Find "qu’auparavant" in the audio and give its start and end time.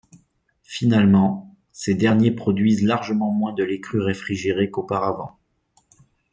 4.71-5.37